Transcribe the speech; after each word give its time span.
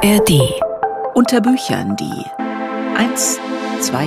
ARD. 0.00 0.54
Unter 1.14 1.40
Büchern 1.40 1.96
die 1.96 2.24
1, 2.96 3.40
2, 3.80 4.06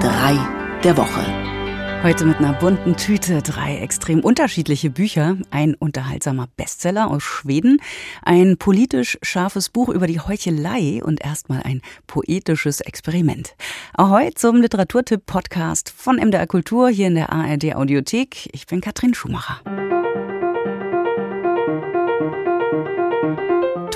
3 0.00 0.80
der 0.84 0.96
Woche. 0.96 2.04
Heute 2.04 2.24
mit 2.26 2.36
einer 2.38 2.52
bunten 2.52 2.96
Tüte 2.96 3.42
drei 3.42 3.78
extrem 3.78 4.20
unterschiedliche 4.20 4.88
Bücher. 4.88 5.36
Ein 5.50 5.74
unterhaltsamer 5.74 6.46
Bestseller 6.56 7.10
aus 7.10 7.24
Schweden, 7.24 7.78
ein 8.22 8.56
politisch 8.56 9.18
scharfes 9.20 9.68
Buch 9.68 9.88
über 9.88 10.06
die 10.06 10.20
Heuchelei 10.20 11.02
und 11.02 11.20
erstmal 11.24 11.62
ein 11.64 11.82
poetisches 12.06 12.80
Experiment. 12.80 13.56
Ahoi 13.94 14.30
zum 14.32 14.60
Literaturtipp-Podcast 14.62 15.90
von 15.90 16.18
MDR 16.18 16.46
Kultur 16.46 16.88
hier 16.88 17.08
in 17.08 17.16
der 17.16 17.32
ARD 17.32 17.74
Audiothek. 17.74 18.48
Ich 18.52 18.68
bin 18.68 18.80
Katrin 18.80 19.12
Schumacher. 19.12 19.60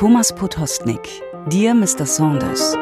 Thomas 0.01 0.35
Potostnik, 0.35 1.21
Dear 1.53 1.75
Mr. 1.75 2.07
Saunders. 2.07 2.73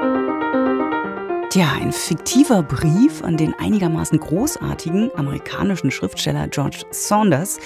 Tja, 1.50 1.72
ein 1.80 1.90
fiktiver 1.90 2.62
Brief 2.62 3.24
an 3.24 3.36
den 3.36 3.54
einigermaßen 3.59 4.20
großartigen 4.20 5.10
amerikanischen 5.16 5.90
Schriftsteller 5.90 6.46
George 6.46 6.84
Saunders, 6.92 7.59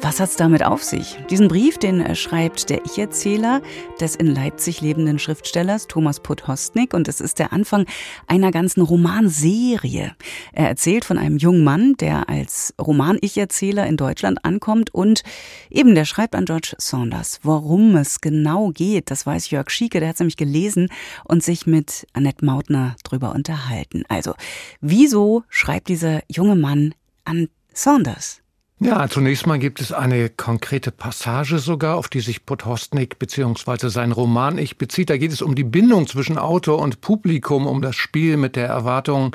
was 0.00 0.20
hat's 0.20 0.36
damit 0.36 0.62
auf 0.62 0.84
sich? 0.84 1.18
Diesen 1.28 1.48
Brief, 1.48 1.78
den 1.78 2.14
schreibt 2.14 2.70
der 2.70 2.84
Ich-Erzähler 2.84 3.60
des 4.00 4.14
in 4.14 4.28
Leipzig 4.28 4.80
lebenden 4.80 5.18
Schriftstellers 5.18 5.86
Thomas 5.88 6.20
Podhostnik 6.20 6.94
und 6.94 7.08
es 7.08 7.20
ist 7.20 7.38
der 7.38 7.52
Anfang 7.52 7.84
einer 8.26 8.50
ganzen 8.50 8.82
Romanserie. 8.82 10.14
Er 10.52 10.68
erzählt 10.68 11.04
von 11.04 11.18
einem 11.18 11.38
jungen 11.38 11.64
Mann, 11.64 11.94
der 11.98 12.28
als 12.28 12.74
Roman-Ich-Erzähler 12.80 13.86
in 13.86 13.96
Deutschland 13.96 14.44
ankommt 14.44 14.94
und 14.94 15.22
eben 15.70 15.94
der 15.94 16.04
schreibt 16.04 16.34
an 16.34 16.44
George 16.44 16.74
Saunders. 16.78 17.40
Worum 17.42 17.96
es 17.96 18.20
genau 18.20 18.70
geht, 18.70 19.10
das 19.10 19.26
weiß 19.26 19.50
Jörg 19.50 19.70
Schieke, 19.70 20.00
der 20.00 20.10
hat 20.10 20.14
es 20.14 20.20
nämlich 20.20 20.36
gelesen 20.36 20.88
und 21.24 21.42
sich 21.42 21.66
mit 21.66 22.06
Annette 22.12 22.44
Mautner 22.44 22.94
drüber 23.04 23.34
unterhalten. 23.34 24.04
Also, 24.08 24.34
wieso 24.80 25.42
schreibt 25.48 25.88
dieser 25.88 26.22
junge 26.28 26.56
Mann 26.56 26.94
an 27.24 27.48
Saunders? 27.72 28.42
Ja, 28.80 29.08
zunächst 29.08 29.44
mal 29.44 29.58
gibt 29.58 29.80
es 29.80 29.90
eine 29.90 30.28
konkrete 30.28 30.92
Passage 30.92 31.58
sogar, 31.58 31.96
auf 31.96 32.06
die 32.06 32.20
sich 32.20 32.46
Potostnik 32.46 33.18
bzw. 33.18 33.88
sein 33.88 34.12
Roman 34.12 34.56
Ich 34.56 34.78
bezieht. 34.78 35.10
Da 35.10 35.16
geht 35.16 35.32
es 35.32 35.42
um 35.42 35.56
die 35.56 35.64
Bindung 35.64 36.06
zwischen 36.06 36.38
Autor 36.38 36.78
und 36.78 37.00
Publikum, 37.00 37.66
um 37.66 37.82
das 37.82 37.96
Spiel 37.96 38.36
mit 38.36 38.54
der 38.54 38.68
Erwartung 38.68 39.34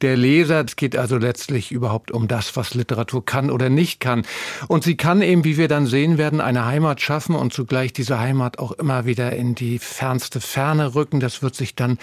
der 0.00 0.16
Leser. 0.16 0.64
Es 0.64 0.76
geht 0.76 0.96
also 0.96 1.18
letztlich 1.18 1.72
überhaupt 1.72 2.10
um 2.10 2.26
das, 2.26 2.56
was 2.56 2.72
Literatur 2.72 3.22
kann 3.22 3.50
oder 3.50 3.68
nicht 3.68 4.00
kann. 4.00 4.24
Und 4.66 4.82
sie 4.82 4.96
kann 4.96 5.20
eben, 5.20 5.44
wie 5.44 5.58
wir 5.58 5.68
dann 5.68 5.84
sehen 5.84 6.16
werden, 6.16 6.40
eine 6.40 6.64
Heimat 6.64 7.02
schaffen 7.02 7.34
und 7.34 7.52
zugleich 7.52 7.92
diese 7.92 8.18
Heimat 8.18 8.58
auch 8.58 8.72
immer 8.72 9.04
wieder 9.04 9.36
in 9.36 9.54
die 9.54 9.78
fernste 9.78 10.40
Ferne 10.40 10.94
rücken. 10.94 11.20
Das 11.20 11.42
wird 11.42 11.54
sich 11.54 11.74
dann 11.74 11.98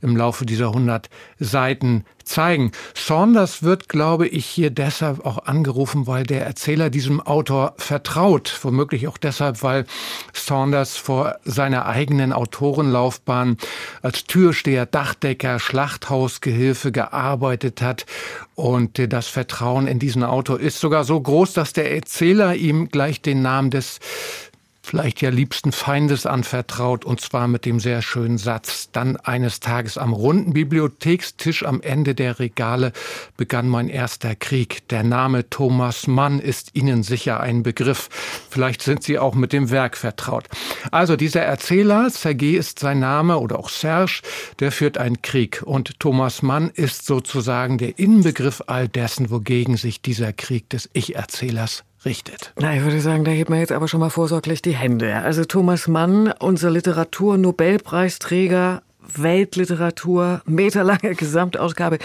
im 0.00 0.16
Laufe 0.16 0.46
dieser 0.46 0.68
100 0.68 1.10
Seiten 1.40 2.04
zeigen. 2.24 2.72
Saunders 2.94 3.62
wird, 3.62 3.88
glaube 3.88 4.28
ich, 4.28 4.46
hier 4.46 4.70
deshalb 4.70 5.26
auch 5.26 5.46
angerufen, 5.46 6.06
weil 6.06 6.19
der 6.24 6.44
Erzähler 6.44 6.90
diesem 6.90 7.20
Autor 7.20 7.74
vertraut. 7.76 8.58
Womöglich 8.62 9.08
auch 9.08 9.18
deshalb, 9.18 9.62
weil 9.62 9.84
Saunders 10.32 10.96
vor 10.96 11.36
seiner 11.44 11.86
eigenen 11.86 12.32
Autorenlaufbahn 12.32 13.56
als 14.02 14.24
Türsteher, 14.24 14.86
Dachdecker, 14.86 15.58
Schlachthausgehilfe 15.58 16.92
gearbeitet 16.92 17.82
hat. 17.82 18.06
Und 18.54 19.12
das 19.12 19.28
Vertrauen 19.28 19.86
in 19.86 19.98
diesen 19.98 20.22
Autor 20.22 20.60
ist 20.60 20.80
sogar 20.80 21.04
so 21.04 21.20
groß, 21.20 21.54
dass 21.54 21.72
der 21.72 21.92
Erzähler 21.94 22.54
ihm 22.54 22.88
gleich 22.88 23.22
den 23.22 23.42
Namen 23.42 23.70
des 23.70 24.00
vielleicht 24.82 25.20
ja 25.20 25.30
liebsten 25.30 25.72
Feindes 25.72 26.26
anvertraut, 26.26 27.04
und 27.04 27.20
zwar 27.20 27.48
mit 27.48 27.64
dem 27.64 27.80
sehr 27.80 28.02
schönen 28.02 28.38
Satz, 28.38 28.90
dann 28.92 29.16
eines 29.16 29.60
Tages 29.60 29.98
am 29.98 30.12
runden 30.12 30.52
Bibliothekstisch 30.52 31.64
am 31.64 31.80
Ende 31.80 32.14
der 32.14 32.38
Regale 32.38 32.92
begann 33.36 33.68
mein 33.68 33.88
erster 33.88 34.34
Krieg. 34.34 34.88
Der 34.88 35.02
Name 35.02 35.48
Thomas 35.50 36.06
Mann 36.06 36.40
ist 36.40 36.74
Ihnen 36.74 37.02
sicher 37.02 37.40
ein 37.40 37.62
Begriff. 37.62 38.08
Vielleicht 38.50 38.82
sind 38.82 39.02
Sie 39.02 39.18
auch 39.18 39.34
mit 39.34 39.52
dem 39.52 39.70
Werk 39.70 39.96
vertraut. 39.96 40.48
Also 40.90 41.16
dieser 41.16 41.42
Erzähler, 41.42 42.10
Sergei 42.10 42.56
ist 42.56 42.78
sein 42.78 43.00
Name 43.00 43.38
oder 43.38 43.58
auch 43.58 43.68
Serge, 43.68 44.22
der 44.58 44.72
führt 44.72 44.98
einen 44.98 45.22
Krieg 45.22 45.62
und 45.64 46.00
Thomas 46.00 46.42
Mann 46.42 46.70
ist 46.70 47.06
sozusagen 47.06 47.78
der 47.78 47.98
Inbegriff 47.98 48.62
all 48.66 48.88
dessen, 48.88 49.30
wogegen 49.30 49.76
sich 49.76 50.02
dieser 50.02 50.32
Krieg 50.32 50.68
des 50.70 50.88
Ich-Erzählers 50.92 51.84
richtet. 52.04 52.52
Na, 52.58 52.74
ich 52.74 52.82
würde 52.82 53.00
sagen, 53.00 53.24
da 53.24 53.30
hebt 53.30 53.50
man 53.50 53.60
jetzt 53.60 53.70
aber 53.72 53.88
schon 53.88 54.00
mal 54.00 54.10
vorsorglich 54.10 54.60
die 54.62 54.74
Hände. 54.74 55.16
Also 55.16 55.44
Thomas 55.44 55.88
Mann, 55.88 56.32
unser 56.38 56.70
Literatur-Nobelpreisträger, 56.70 58.82
Weltliteratur, 59.16 60.42
meterlange 60.46 61.14
Gesamtausgabe. 61.14 61.98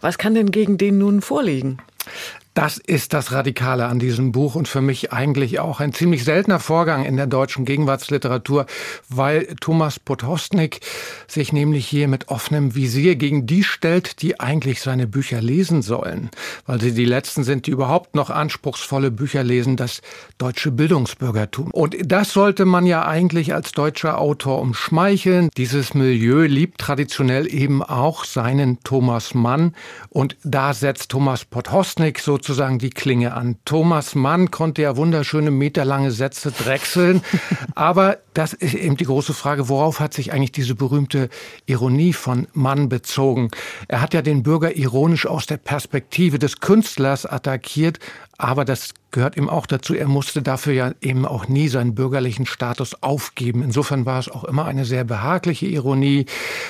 Was 0.00 0.18
kann 0.18 0.34
denn 0.34 0.50
gegen 0.50 0.76
den 0.78 0.98
nun 0.98 1.22
vorliegen? 1.22 1.78
Das 2.54 2.76
ist 2.76 3.14
das 3.14 3.32
Radikale 3.32 3.86
an 3.86 3.98
diesem 3.98 4.30
Buch 4.30 4.56
und 4.56 4.68
für 4.68 4.82
mich 4.82 5.10
eigentlich 5.10 5.58
auch 5.58 5.80
ein 5.80 5.94
ziemlich 5.94 6.22
seltener 6.24 6.60
Vorgang 6.60 7.06
in 7.06 7.16
der 7.16 7.26
deutschen 7.26 7.64
Gegenwartsliteratur, 7.64 8.66
weil 9.08 9.46
Thomas 9.60 9.98
Potostnik 9.98 10.80
sich 11.26 11.54
nämlich 11.54 11.86
hier 11.86 12.08
mit 12.08 12.28
offenem 12.28 12.74
Visier 12.74 13.16
gegen 13.16 13.46
die 13.46 13.64
stellt, 13.64 14.20
die 14.20 14.38
eigentlich 14.38 14.82
seine 14.82 15.06
Bücher 15.06 15.40
lesen 15.40 15.80
sollen, 15.80 16.28
weil 16.66 16.78
sie 16.78 16.92
die 16.92 17.06
letzten 17.06 17.42
sind, 17.42 17.66
die 17.66 17.70
überhaupt 17.70 18.14
noch 18.14 18.28
anspruchsvolle 18.28 19.10
Bücher 19.10 19.42
lesen, 19.42 19.76
das 19.76 20.02
deutsche 20.36 20.72
Bildungsbürgertum. 20.72 21.70
Und 21.70 21.96
das 22.04 22.34
sollte 22.34 22.66
man 22.66 22.84
ja 22.84 23.06
eigentlich 23.06 23.54
als 23.54 23.72
deutscher 23.72 24.18
Autor 24.18 24.60
umschmeicheln. 24.60 25.48
Dieses 25.56 25.94
Milieu 25.94 26.44
liebt 26.44 26.82
traditionell 26.82 27.52
eben 27.52 27.82
auch 27.82 28.26
seinen 28.26 28.78
Thomas 28.80 29.32
Mann 29.32 29.74
und 30.10 30.36
da 30.44 30.74
setzt 30.74 31.10
Thomas 31.10 31.46
Potostnik 31.46 32.18
so 32.18 32.41
sozusagen 32.42 32.80
die 32.80 32.90
Klinge 32.90 33.34
an. 33.34 33.56
Thomas 33.64 34.16
Mann 34.16 34.50
konnte 34.50 34.82
ja 34.82 34.96
wunderschöne 34.96 35.52
meterlange 35.52 36.10
Sätze 36.10 36.50
drechseln, 36.50 37.22
aber 37.76 38.18
das 38.34 38.52
ist 38.52 38.74
eben 38.74 38.96
die 38.96 39.04
große 39.04 39.32
Frage, 39.32 39.68
worauf 39.68 40.00
hat 40.00 40.12
sich 40.12 40.32
eigentlich 40.32 40.50
diese 40.50 40.74
berühmte 40.74 41.28
Ironie 41.66 42.12
von 42.12 42.48
Mann 42.52 42.88
bezogen? 42.88 43.52
Er 43.86 44.00
hat 44.00 44.12
ja 44.12 44.22
den 44.22 44.42
Bürger 44.42 44.76
ironisch 44.76 45.24
aus 45.24 45.46
der 45.46 45.58
Perspektive 45.58 46.40
des 46.40 46.58
Künstlers 46.58 47.26
attackiert, 47.26 48.00
aber 48.38 48.64
das 48.64 48.94
gehört 49.12 49.36
ihm 49.36 49.48
auch 49.48 49.66
dazu. 49.66 49.94
Er 49.94 50.08
musste 50.08 50.42
dafür 50.42 50.72
ja 50.72 50.92
eben 51.00 51.26
auch 51.26 51.46
nie 51.46 51.68
seinen 51.68 51.94
bürgerlichen 51.94 52.46
Status 52.46 53.02
aufgeben. 53.02 53.62
Insofern 53.62 54.06
war 54.06 54.18
es 54.18 54.28
auch 54.28 54.44
immer 54.44 54.64
eine 54.64 54.84
sehr 54.84 55.04
behagliche 55.04 55.66
Ironie. 55.66 56.26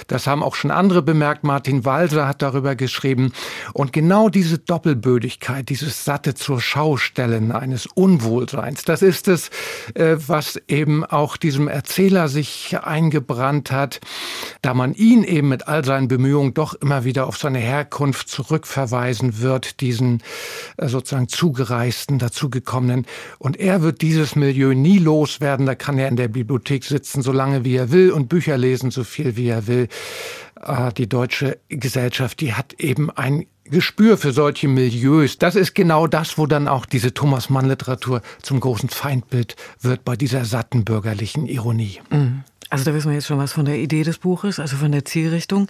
Das 0.09 0.27
haben 0.27 0.43
auch 0.43 0.57
schon 0.57 0.71
andere 0.71 1.03
bemerkt. 1.03 1.45
Martin 1.45 1.85
Walser 1.85 2.27
hat 2.27 2.43
darüber 2.43 2.75
geschrieben. 2.75 3.33
Und 3.73 3.93
genau 3.93 4.29
diese 4.29 4.59
Doppelbödigkeit, 4.59 5.69
dieses 5.69 6.05
satte 6.05 6.35
zur 6.35 6.61
Schaustellen 6.61 7.53
eines 7.53 7.87
Unwohlseins, 7.87 8.85
das 8.85 9.03
ist 9.03 9.29
es, 9.29 9.51
äh, 9.95 10.17
was 10.27 10.61
eben 10.69 11.05
auch 11.05 11.37
diesem 11.37 11.69
Erzähler 11.69 12.29
sich 12.29 12.77
eingebrannt 12.83 13.71
hat, 13.71 14.01
da 14.63 14.75
man 14.75 14.95
ihn 14.95 15.23
eben 15.23 15.49
mit 15.49 15.69
all 15.69 15.85
seinen 15.85 16.09
Bemühungen 16.09 16.55
doch 16.55 16.75
immer 16.75 17.05
wieder 17.05 17.29
auf 17.29 17.39
seine 17.39 17.61
Herkunft 17.61 18.29
zurückverweisen 18.29 19.41
wird, 19.41 19.81
diesen 19.81 20.23
äh, 20.77 20.89
sozusagen 20.89 21.29
zugereisten, 21.63 22.19
dazugekommenen. 22.19 23.07
Und 23.39 23.59
er 23.59 23.83
wird 23.83 24.03
dieses 24.03 24.37
Milieu 24.37 24.75
nie 24.75 24.99
loswerden. 24.99 25.67
Da 25.67 25.75
kann 25.75 25.99
er 25.99 26.09
in 26.09 26.17
der 26.17 26.29
Bibliothek 26.29 26.85
sitzen, 26.85 27.23
so 27.23 27.33
lange 27.33 27.65
wie 27.65 27.77
er 27.77 27.93
will 27.93 28.11
und 28.11 28.29
Bücher 28.29 28.59
lesen, 28.59 28.91
so 28.91 29.05
viel 29.05 29.37
wie 29.37 29.49
er 29.49 29.67
will. 29.67 29.89
Ah, 30.65 30.93
die 30.93 31.09
deutsche 31.09 31.59
Gesellschaft, 31.69 32.41
die 32.41 32.55
hat 32.55 32.75
eben 32.75 33.11
ein 33.11 33.47
Gespür 33.65 34.17
für 34.17 34.33
solche 34.33 34.69
Milieus. 34.69 35.39
Das 35.39 35.57
ist 35.57 35.75
genau 35.75 36.07
das, 36.07 36.39
wo 36.39 36.47
dann 36.47 36.69
auch 36.69 36.87
diese 36.87 37.15
Thomas 37.15 37.51
Mann 37.51 37.67
Literatur 37.67 38.23
zum 38.43 38.61
großen 38.61 38.89
Feindbild 38.89 39.57
wird 39.81 40.05
bei 40.05 40.15
dieser 40.15 40.45
satten 40.45 40.85
bürgerlichen 40.85 41.47
Ironie. 41.47 42.01
Mhm. 42.11 42.45
Also 42.73 42.87
da 42.87 42.95
wissen 42.95 43.11
wir 43.11 43.17
jetzt 43.17 43.27
schon 43.27 43.37
was 43.37 43.53
von 43.53 43.67
der 43.67 43.77
Idee 43.77 44.03
des 44.03 44.17
Buches, 44.17 44.59
also 44.59 44.79
von 44.79 44.91
der 44.93 45.05
Zielrichtung. 45.05 45.69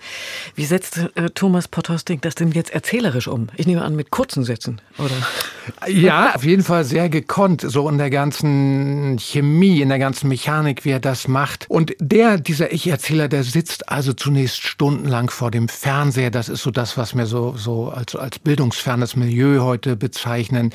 Wie 0.55 0.65
setzt 0.65 0.99
äh, 1.17 1.31
Thomas 1.31 1.67
Potosting 1.67 2.21
das 2.21 2.37
denn 2.37 2.53
jetzt 2.53 2.71
erzählerisch 2.71 3.27
um? 3.27 3.49
Ich 3.57 3.67
nehme 3.67 3.83
an, 3.83 3.97
mit 3.97 4.13
kurzen 4.13 4.45
Sätzen, 4.45 4.81
oder? 4.99 5.11
Ja, 5.89 6.35
auf 6.35 6.45
jeden 6.45 6.63
Fall 6.63 6.85
sehr 6.85 7.09
gekonnt, 7.09 7.61
so 7.61 7.89
in 7.89 7.99
der 7.99 8.11
ganzen 8.11 9.17
Chemie, 9.19 9.81
in 9.81 9.89
der 9.89 9.99
ganzen 9.99 10.29
Mechanik, 10.29 10.85
wie 10.85 10.91
er 10.91 11.01
das 11.01 11.29
macht. 11.29 11.67
Und 11.69 11.95
der, 12.01 12.39
dieser 12.39 12.73
Ich-Erzähler, 12.73 13.29
der 13.29 13.45
sitzt 13.45 13.89
also 13.89 14.13
zunächst 14.13 14.63
stundenlang 14.83 15.31
vor 15.31 15.53
dem 15.53 15.69
Fernseher. 15.69 16.33
Das 16.33 16.49
ist 16.49 16.65
so 16.65 16.73
das, 16.73 16.97
was 16.97 17.17
wir 17.17 17.27
so, 17.27 17.55
so 17.57 17.91
als, 17.91 18.17
als 18.17 18.41
bildungsfernes 18.41 19.15
Milieu 19.15 19.61
heute 19.61 19.95
bezeichnen. 19.95 20.71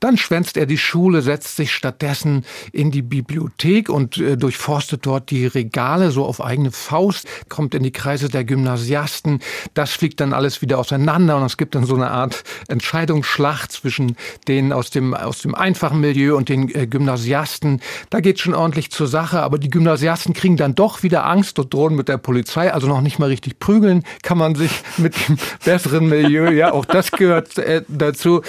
Dann 0.00 0.16
schwänzt 0.16 0.56
er 0.56 0.64
die 0.64 0.78
Schule, 0.78 1.20
setzt 1.20 1.56
sich 1.56 1.70
stattdessen 1.70 2.46
in 2.72 2.90
die 2.90 3.02
Bibliothek 3.02 3.90
und 3.90 4.16
äh, 4.16 4.38
durchforstet 4.38 5.04
dort 5.04 5.30
die 5.30 5.44
Regale 5.46 6.10
so 6.10 6.24
auf 6.24 6.42
eigene 6.42 6.72
Faust, 6.72 7.28
kommt 7.50 7.74
in 7.74 7.82
die 7.82 7.90
Kreise 7.90 8.30
der 8.30 8.44
Gymnasiasten. 8.44 9.40
Das 9.74 9.90
fliegt 9.90 10.20
dann 10.20 10.32
alles 10.32 10.62
wieder 10.62 10.78
auseinander 10.78 11.36
und 11.36 11.44
es 11.44 11.58
gibt 11.58 11.74
dann 11.74 11.84
so 11.84 11.96
eine 11.96 12.10
Art 12.10 12.44
Entscheidungsschlacht 12.68 13.72
zwischen 13.72 14.16
denen 14.48 14.72
aus 14.72 14.88
dem, 14.88 15.12
aus 15.12 15.40
dem 15.42 15.54
einfachen 15.54 16.00
Milieu 16.00 16.34
und 16.34 16.48
den 16.48 16.74
äh, 16.74 16.86
Gymnasiasten. 16.86 17.82
Da 18.08 18.20
geht 18.20 18.40
schon 18.40 18.54
ordentlich 18.54 18.90
zur 18.90 19.06
Sache, 19.06 19.42
aber 19.42 19.58
die 19.58 19.68
Gymnasiasten 19.68 20.32
kriegen 20.32 20.56
dann 20.56 20.74
doch 20.74 21.02
wieder 21.02 21.26
Angst 21.26 21.58
und 21.58 21.74
drohen 21.74 21.94
mit 21.94 22.08
der 22.08 22.16
Polizei, 22.16 22.72
also 22.72 22.86
noch 22.86 23.02
nicht 23.02 23.18
mal 23.18 23.26
richtig 23.26 23.49
prügeln 23.58 24.04
kann 24.22 24.38
man 24.38 24.54
sich 24.54 24.70
mit 24.96 25.14
dem 25.28 25.36
besseren 25.64 26.08
Milieu, 26.08 26.50
ja, 26.50 26.72
auch 26.72 26.84
das 26.84 27.10
gehört 27.10 27.58
äh, 27.58 27.82
dazu. 27.88 28.42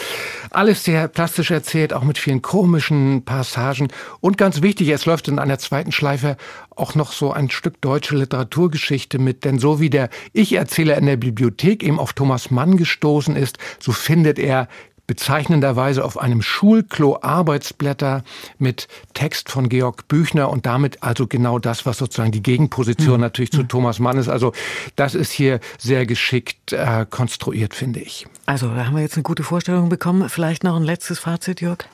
Alles 0.52 0.84
sehr 0.84 1.08
plastisch 1.08 1.52
erzählt, 1.52 1.94
auch 1.94 2.04
mit 2.04 2.18
vielen 2.18 2.42
komischen 2.42 3.24
Passagen. 3.24 3.88
Und 4.20 4.38
ganz 4.38 4.62
wichtig, 4.62 4.90
es 4.90 5.06
läuft 5.06 5.28
in 5.28 5.40
einer 5.40 5.60
zweiten 5.60 5.92
Schleife 5.92 6.38
auch 6.76 6.96
noch 6.96 7.12
so 7.12 7.32
ein 7.32 7.50
Stück 7.50 7.80
deutsche 7.82 8.16
Literaturgeschichte 8.16 9.20
mit. 9.20 9.46
Denn 9.46 9.60
so 9.60 9.80
wie 9.80 9.90
der 9.90 10.10
Ich-Erzähler 10.34 10.98
in 10.98 11.06
der 11.06 11.18
Bibliothek 11.18 11.84
eben 11.84 12.00
auf 12.00 12.14
Thomas 12.14 12.52
Mann 12.52 12.78
gestoßen 12.78 13.36
ist, 13.36 13.58
so 13.80 13.92
findet 13.92 14.40
er 14.40 14.68
bezeichnenderweise 15.12 16.06
auf 16.06 16.18
einem 16.18 16.42
Schulklo 16.42 17.20
Arbeitsblätter 17.22 18.24
mit 18.60 18.88
Text 19.14 19.50
von 19.50 19.68
Georg 19.68 20.08
Büchner 20.08 20.50
und 20.50 20.66
damit 20.66 21.04
also 21.04 21.28
genau 21.28 21.60
das, 21.60 21.86
was 21.86 21.98
sozusagen 21.98 22.32
die 22.32 22.42
Gegenposition 22.42 23.16
mhm. 23.16 23.20
natürlich 23.20 23.52
zu 23.52 23.64
Thomas 23.64 24.00
Mann 24.00 24.18
ist. 24.18 24.30
Also 24.30 24.54
das 24.96 25.14
ist 25.14 25.34
hier 25.34 25.60
sehr 25.78 26.06
geschickt 26.06 26.72
äh, 26.72 27.06
konstruiert, 27.10 27.74
finde 27.74 28.00
ich. 28.00 28.26
Also 28.46 28.68
da 28.70 28.86
haben 28.86 28.96
wir 28.96 29.04
jetzt 29.04 29.16
eine 29.16 29.24
gute 29.24 29.44
Vorstellung 29.44 29.90
bekommen. 29.90 30.28
Vielleicht 30.28 30.64
noch 30.64 30.76
ein 30.76 30.84
letztes 30.84 31.20
Fazit, 31.20 31.62
Jörg? 31.62 31.86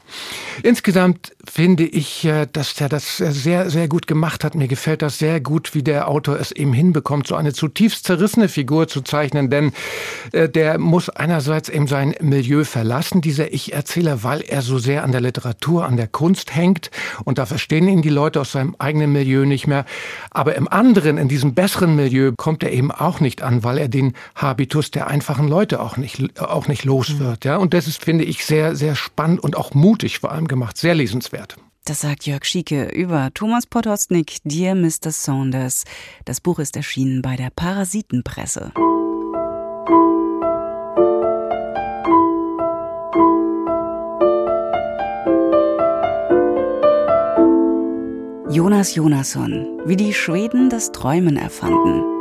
Insgesamt 0.63 1.33
finde 1.45 1.83
ich, 1.83 2.23
äh, 2.25 2.47
dass 2.51 2.79
er 2.79 2.89
das 2.89 3.17
sehr, 3.17 3.69
sehr 3.69 3.87
gut 3.87 4.07
gemacht 4.07 4.43
hat. 4.43 4.55
Mir 4.55 4.69
gefällt 4.69 5.01
das 5.01 5.19
sehr 5.19 5.41
gut, 5.41 5.75
wie 5.75 5.83
der 5.83 6.07
Autor 6.07 6.39
es 6.39 6.51
eben 6.51 6.71
hinbekommt, 6.71 7.27
so 7.27 7.35
eine 7.35 7.53
zutiefst 7.53 8.05
zerrissene 8.05 8.47
Figur 8.47 8.87
zu 8.87 9.01
zeichnen. 9.01 9.49
Denn 9.49 9.73
äh, 10.31 10.47
der 10.47 10.79
muss 10.79 11.09
einerseits 11.09 11.67
eben 11.67 11.87
sein 11.87 12.15
Milieu 12.21 12.63
verlassen, 12.63 13.21
dieser 13.21 13.53
Ich-Erzähler, 13.53 14.23
weil 14.23 14.41
er 14.41 14.61
so 14.61 14.79
sehr 14.79 15.03
an 15.03 15.11
der 15.11 15.21
Literatur, 15.21 15.85
an 15.85 15.97
der 15.97 16.07
Kunst 16.07 16.55
hängt. 16.55 16.91
Und 17.25 17.39
da 17.39 17.45
verstehen 17.45 17.89
ihn 17.89 18.01
die 18.01 18.09
Leute 18.09 18.39
aus 18.39 18.53
seinem 18.53 18.75
eigenen 18.79 19.11
Milieu 19.11 19.45
nicht 19.45 19.67
mehr. 19.67 19.85
Aber 20.31 20.55
im 20.55 20.67
anderen, 20.69 21.17
in 21.17 21.27
diesem 21.27 21.55
besseren 21.55 21.95
Milieu, 21.95 22.31
kommt 22.37 22.63
er 22.63 22.71
eben 22.71 22.91
auch 22.91 23.19
nicht 23.19 23.41
an, 23.41 23.65
weil 23.65 23.77
er 23.77 23.89
den 23.89 24.13
Habitus 24.35 24.91
der 24.91 25.07
einfachen 25.07 25.49
Leute 25.49 25.81
auch 25.81 25.97
nicht 25.97 26.36
auch 26.39 26.67
nicht 26.67 26.85
los 26.85 27.09
mhm. 27.09 27.19
wird. 27.19 27.45
Ja? 27.45 27.57
Und 27.57 27.73
das 27.73 27.87
ist, 27.87 28.03
finde 28.03 28.23
ich, 28.23 28.45
sehr, 28.45 28.75
sehr 28.75 28.95
spannend 28.95 29.41
und 29.41 29.55
auch 29.57 29.73
mutig 29.73 30.19
vor 30.19 30.31
allem 30.31 30.47
gemacht. 30.47 30.77
Sehr 30.77 30.95
lesenswert. 30.95 31.57
Das 31.85 32.01
sagt 32.01 32.25
Jörg 32.25 32.43
Schieke 32.43 32.89
über 32.89 33.29
Thomas 33.33 33.65
Potosnik, 33.65 34.39
Dear 34.43 34.75
Mr. 34.75 35.11
Saunders. 35.11 35.85
Das 36.25 36.41
Buch 36.41 36.59
ist 36.59 36.75
erschienen 36.75 37.21
bei 37.21 37.37
der 37.37 37.49
Parasitenpresse. 37.49 38.73
Jonas 48.49 48.95
Jonasson, 48.95 49.79
wie 49.85 49.95
die 49.95 50.13
Schweden 50.13 50.69
das 50.69 50.91
Träumen 50.91 51.37
erfanden. 51.37 52.16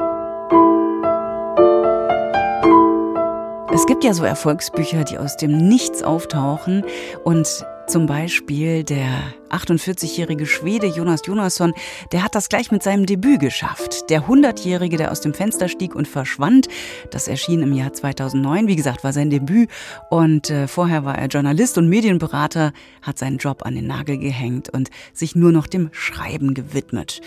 Es 3.76 3.84
gibt 3.84 4.04
ja 4.04 4.14
so 4.14 4.24
Erfolgsbücher, 4.24 5.04
die 5.04 5.18
aus 5.18 5.36
dem 5.36 5.68
Nichts 5.68 6.02
auftauchen 6.02 6.82
und 7.24 7.46
zum 7.86 8.06
Beispiel 8.06 8.82
der 8.82 9.34
48-jährige 9.50 10.44
Schwede 10.46 10.86
Jonas 10.86 11.22
Jonasson, 11.24 11.72
der 12.10 12.24
hat 12.24 12.34
das 12.34 12.48
gleich 12.48 12.72
mit 12.72 12.82
seinem 12.82 13.06
Debüt 13.06 13.40
geschafft. 13.40 14.10
Der 14.10 14.26
100-jährige, 14.26 14.96
der 14.96 15.12
aus 15.12 15.20
dem 15.20 15.34
Fenster 15.34 15.68
stieg 15.68 15.94
und 15.94 16.08
verschwand, 16.08 16.68
das 17.10 17.28
erschien 17.28 17.62
im 17.62 17.72
Jahr 17.72 17.92
2009. 17.92 18.66
Wie 18.66 18.76
gesagt, 18.76 19.04
war 19.04 19.12
sein 19.12 19.30
Debüt 19.30 19.70
und 20.10 20.50
äh, 20.50 20.66
vorher 20.66 21.04
war 21.04 21.16
er 21.16 21.28
Journalist 21.28 21.78
und 21.78 21.88
Medienberater, 21.88 22.72
hat 23.02 23.18
seinen 23.18 23.38
Job 23.38 23.64
an 23.64 23.76
den 23.76 23.86
Nagel 23.86 24.18
gehängt 24.18 24.68
und 24.68 24.90
sich 25.12 25.36
nur 25.36 25.52
noch 25.52 25.68
dem 25.68 25.90
Schreiben 25.92 26.54
gewidmet. 26.54 27.20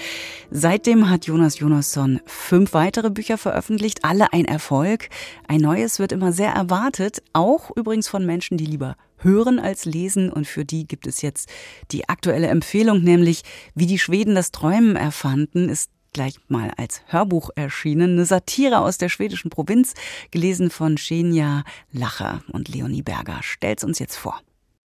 Seitdem 0.52 1.10
hat 1.10 1.26
Jonas 1.26 1.60
Jonasson 1.60 2.20
fünf 2.26 2.74
weitere 2.74 3.10
Bücher 3.10 3.38
veröffentlicht, 3.38 4.04
alle 4.04 4.34
ein 4.34 4.46
Erfolg. 4.46 5.10
Ein 5.48 5.62
neues 5.62 6.00
wird 6.00 6.12
immer 6.12 6.34
sehr 6.34 6.52
erwartet, 6.52 7.24
auch 7.32 7.72
übrigens 7.76 8.10
von 8.10 8.26
Menschen, 8.26 8.58
die 8.58 8.66
lieber 8.66 8.96
hören 9.20 9.60
als 9.60 9.86
lesen 9.86 10.32
und 10.32 10.48
für 10.48 10.66
die 10.66 10.88
gibt 10.88 11.08
es 11.08 11.22
jetzt 11.22 11.50
die 11.92 12.10
aktuelle 12.10 12.48
Empfehlung, 12.48 13.04
nämlich 13.04 13.44
wie 13.76 13.86
die 13.86 14.00
Schweden 14.00 14.36
das 14.36 14.52
Träumen 14.52 14.96
erfanden, 14.96 15.70
ist 15.70 15.92
gleich 16.14 16.36
mal 16.48 16.72
als 16.78 17.02
Hörbuch 17.08 17.50
erschienen. 17.56 18.14
Eine 18.14 18.26
Satire 18.26 18.80
aus 18.80 18.98
der 18.98 19.10
schwedischen 19.10 19.50
Provinz, 19.50 19.94
gelesen 20.32 20.70
von 20.70 20.96
Xenia 20.96 21.64
Lacher 21.92 22.42
und 22.52 22.70
Leonie 22.70 23.04
Berger. 23.04 23.40
Stellt's 23.42 23.84
uns 23.84 24.00
jetzt 24.00 24.16
vor. 24.16 24.40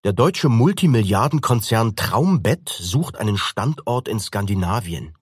Der 0.04 0.12
deutsche 0.12 0.50
Multimilliardenkonzern 0.50 1.96
Traumbett 1.96 2.68
sucht 2.68 3.16
einen 3.16 3.38
Standort 3.38 4.06
in 4.06 4.20
Skandinavien. 4.20 5.14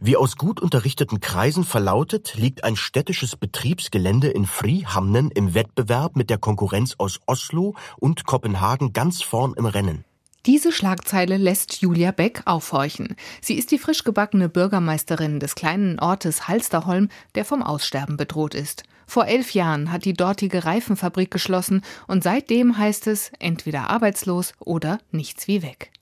Wie 0.00 0.16
aus 0.16 0.36
gut 0.36 0.60
unterrichteten 0.60 1.20
Kreisen 1.20 1.64
verlautet, 1.64 2.34
liegt 2.34 2.64
ein 2.64 2.76
städtisches 2.76 3.36
Betriebsgelände 3.36 4.28
in 4.28 4.46
Frihamnen 4.46 5.30
im 5.30 5.54
Wettbewerb 5.54 6.16
mit 6.16 6.30
der 6.30 6.38
Konkurrenz 6.38 6.94
aus 6.98 7.20
Oslo 7.26 7.74
und 7.98 8.26
Kopenhagen 8.26 8.92
ganz 8.92 9.22
vorn 9.22 9.54
im 9.54 9.66
Rennen. 9.66 10.04
Diese 10.44 10.72
Schlagzeile 10.72 11.36
lässt 11.36 11.82
Julia 11.82 12.10
Beck 12.10 12.42
aufhorchen. 12.46 13.14
Sie 13.40 13.54
ist 13.54 13.70
die 13.70 13.78
frisch 13.78 14.02
gebackene 14.02 14.48
Bürgermeisterin 14.48 15.38
des 15.38 15.54
kleinen 15.54 16.00
Ortes 16.00 16.48
Halsterholm, 16.48 17.10
der 17.36 17.44
vom 17.44 17.62
Aussterben 17.62 18.16
bedroht 18.16 18.56
ist. 18.56 18.82
Vor 19.06 19.26
elf 19.26 19.52
Jahren 19.52 19.92
hat 19.92 20.04
die 20.04 20.14
dortige 20.14 20.64
Reifenfabrik 20.64 21.30
geschlossen 21.30 21.82
und 22.08 22.24
seitdem 22.24 22.76
heißt 22.76 23.06
es 23.06 23.30
entweder 23.38 23.90
arbeitslos 23.90 24.54
oder 24.58 24.98
nichts 25.12 25.46
wie 25.46 25.62
weg. 25.62 25.92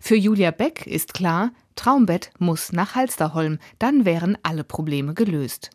Für 0.00 0.16
Julia 0.16 0.50
Beck 0.50 0.86
ist 0.86 1.14
klar, 1.14 1.52
Traumbett 1.76 2.30
muss 2.38 2.72
nach 2.72 2.94
Halsterholm, 2.94 3.58
dann 3.78 4.04
wären 4.04 4.36
alle 4.42 4.64
Probleme 4.64 5.14
gelöst. 5.14 5.70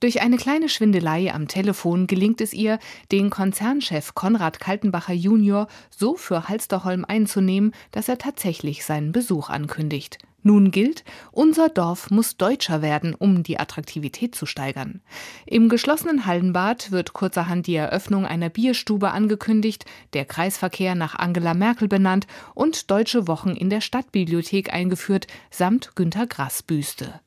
Durch 0.00 0.20
eine 0.20 0.36
kleine 0.36 0.68
Schwindelei 0.68 1.32
am 1.32 1.48
Telefon 1.48 2.06
gelingt 2.06 2.40
es 2.40 2.52
ihr, 2.52 2.78
den 3.12 3.30
Konzernchef 3.30 4.14
Konrad 4.14 4.58
Kaltenbacher 4.58 5.12
Junior 5.12 5.68
so 5.90 6.16
für 6.16 6.48
Halsterholm 6.48 7.04
einzunehmen, 7.04 7.72
dass 7.92 8.08
er 8.08 8.18
tatsächlich 8.18 8.84
seinen 8.84 9.12
Besuch 9.12 9.48
ankündigt. 9.48 10.18
Nun 10.42 10.70
gilt, 10.70 11.04
unser 11.32 11.68
Dorf 11.68 12.10
muss 12.10 12.36
deutscher 12.36 12.80
werden, 12.80 13.14
um 13.14 13.42
die 13.42 13.58
Attraktivität 13.58 14.34
zu 14.34 14.46
steigern. 14.46 15.02
Im 15.44 15.68
geschlossenen 15.68 16.24
Hallenbad 16.24 16.90
wird 16.90 17.12
kurzerhand 17.12 17.66
die 17.66 17.74
Eröffnung 17.74 18.24
einer 18.24 18.48
Bierstube 18.48 19.10
angekündigt, 19.10 19.84
der 20.14 20.24
Kreisverkehr 20.24 20.94
nach 20.94 21.14
Angela 21.14 21.52
Merkel 21.52 21.88
benannt 21.88 22.26
und 22.54 22.90
deutsche 22.90 23.28
Wochen 23.28 23.50
in 23.50 23.68
der 23.68 23.82
Stadtbibliothek 23.82 24.72
eingeführt, 24.72 25.26
samt 25.50 25.94
Günter 25.94 26.26
Grass 26.26 26.62
Büste. 26.62 27.20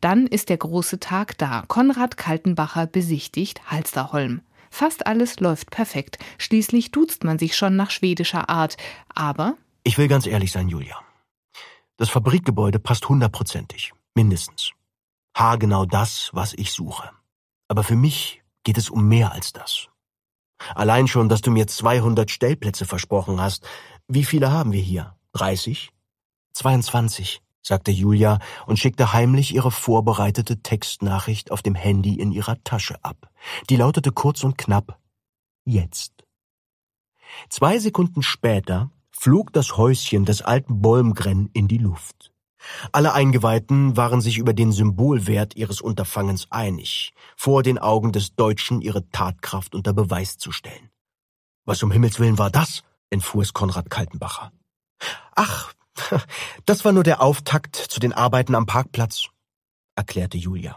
Dann 0.00 0.26
ist 0.26 0.50
der 0.50 0.58
große 0.58 1.00
Tag 1.00 1.38
da. 1.38 1.64
Konrad 1.68 2.16
Kaltenbacher 2.16 2.86
besichtigt 2.86 3.62
Halsterholm. 3.70 4.42
Fast 4.70 5.06
alles 5.06 5.40
läuft 5.40 5.70
perfekt. 5.70 6.18
Schließlich 6.36 6.90
duzt 6.92 7.24
man 7.24 7.38
sich 7.38 7.56
schon 7.56 7.76
nach 7.76 7.90
schwedischer 7.90 8.50
Art. 8.50 8.76
Aber. 9.14 9.56
Ich 9.82 9.96
will 9.96 10.08
ganz 10.08 10.26
ehrlich 10.26 10.52
sein, 10.52 10.68
Julia. 10.68 10.96
Das 11.98 12.10
Fabrikgebäude 12.10 12.78
passt 12.78 13.08
hundertprozentig, 13.08 13.92
mindestens. 14.14 14.70
Haargenau 15.34 15.84
das, 15.84 16.30
was 16.32 16.54
ich 16.54 16.72
suche. 16.72 17.10
Aber 17.66 17.82
für 17.82 17.96
mich 17.96 18.40
geht 18.62 18.78
es 18.78 18.88
um 18.88 19.08
mehr 19.08 19.32
als 19.32 19.52
das. 19.52 19.88
Allein 20.76 21.08
schon, 21.08 21.28
dass 21.28 21.40
du 21.40 21.50
mir 21.50 21.66
200 21.66 22.30
Stellplätze 22.30 22.86
versprochen 22.86 23.40
hast. 23.40 23.66
Wie 24.06 24.24
viele 24.24 24.52
haben 24.52 24.70
wir 24.70 24.80
hier? 24.80 25.16
30? 25.32 25.90
22, 26.52 27.42
sagte 27.62 27.90
Julia 27.90 28.38
und 28.66 28.78
schickte 28.78 29.12
heimlich 29.12 29.52
ihre 29.52 29.72
vorbereitete 29.72 30.62
Textnachricht 30.62 31.50
auf 31.50 31.62
dem 31.62 31.74
Handy 31.74 32.14
in 32.14 32.30
ihrer 32.30 32.62
Tasche 32.62 33.04
ab. 33.04 33.28
Die 33.70 33.76
lautete 33.76 34.12
kurz 34.12 34.44
und 34.44 34.56
knapp 34.56 35.00
Jetzt. 35.64 36.12
Zwei 37.50 37.80
Sekunden 37.80 38.22
später 38.22 38.90
flog 39.18 39.52
das 39.52 39.76
Häuschen 39.76 40.24
des 40.24 40.42
alten 40.42 40.80
Bolmgren 40.80 41.50
in 41.52 41.66
die 41.66 41.78
Luft. 41.78 42.32
Alle 42.92 43.12
Eingeweihten 43.12 43.96
waren 43.96 44.20
sich 44.20 44.38
über 44.38 44.52
den 44.52 44.72
Symbolwert 44.72 45.56
ihres 45.56 45.80
Unterfangens 45.80 46.46
einig, 46.50 47.12
vor 47.36 47.62
den 47.62 47.78
Augen 47.78 48.12
des 48.12 48.34
Deutschen 48.34 48.80
ihre 48.80 49.08
Tatkraft 49.10 49.74
unter 49.74 49.92
Beweis 49.92 50.38
zu 50.38 50.52
stellen. 50.52 50.90
Was 51.64 51.82
um 51.82 51.90
Himmels 51.90 52.18
willen 52.20 52.38
war 52.38 52.50
das? 52.50 52.82
entfuhr 53.10 53.42
es 53.42 53.52
Konrad 53.54 53.90
Kaltenbacher. 53.90 54.52
Ach, 55.34 55.72
das 56.66 56.84
war 56.84 56.92
nur 56.92 57.04
der 57.04 57.22
Auftakt 57.22 57.76
zu 57.76 58.00
den 58.00 58.12
Arbeiten 58.12 58.54
am 58.54 58.66
Parkplatz, 58.66 59.28
erklärte 59.96 60.36
Julia. 60.36 60.76